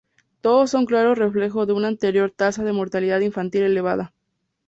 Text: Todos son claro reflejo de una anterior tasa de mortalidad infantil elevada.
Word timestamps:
Todos 0.41 0.71
son 0.71 0.87
claro 0.87 1.13
reflejo 1.13 1.67
de 1.67 1.73
una 1.73 1.87
anterior 1.87 2.33
tasa 2.35 2.63
de 2.63 2.73
mortalidad 2.73 3.19
infantil 3.19 3.61
elevada. 3.61 4.11